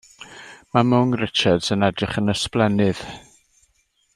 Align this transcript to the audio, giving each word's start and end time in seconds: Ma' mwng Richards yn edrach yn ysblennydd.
Ma' 0.71 0.81
mwng 0.93 1.13
Richards 1.21 1.69
yn 1.75 1.87
edrach 1.89 2.17
yn 2.23 2.33
ysblennydd. 2.35 3.07